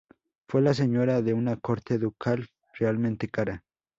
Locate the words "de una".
1.21-1.57